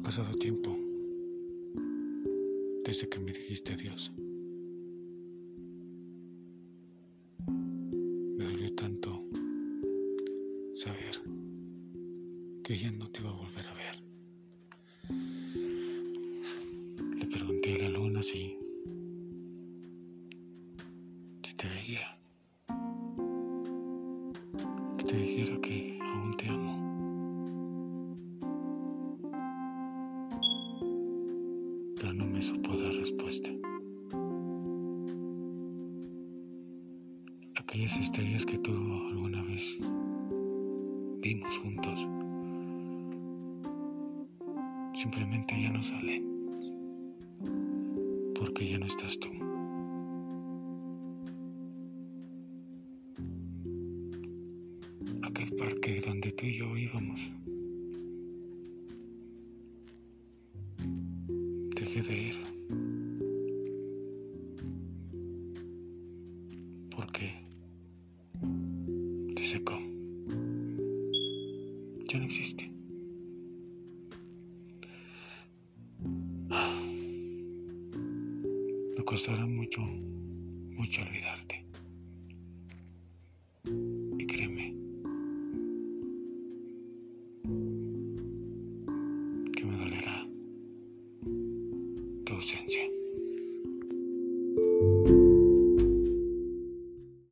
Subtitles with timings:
[0.00, 0.74] pasado tiempo
[2.84, 4.12] desde que me dijiste adiós.
[7.46, 9.22] Me dolió tanto
[10.74, 11.20] saber
[12.64, 14.02] que ya no te iba a volver a ver.
[17.18, 18.56] Le pregunté a la luna si,
[21.42, 22.18] si te veía.
[24.96, 26.81] Que te dijera que aún te amo.
[32.02, 33.48] Pero no me supo dar respuesta.
[37.54, 38.72] Aquellas estrellas que tú
[39.12, 39.78] alguna vez
[41.20, 42.08] vimos juntos
[44.94, 46.24] simplemente ya no salen
[48.34, 49.28] porque ya no estás tú.
[55.22, 57.32] Aquel parque donde tú y yo íbamos.
[61.94, 62.32] Dejé de.
[66.90, 67.34] Porque
[69.34, 69.78] te secó.
[72.08, 72.72] Ya no existe.
[78.96, 81.66] Me costará mucho, mucho olvidarte.
[84.18, 84.74] Y créeme
[89.54, 90.26] que me dolerá
[92.42, 93.01] 现前。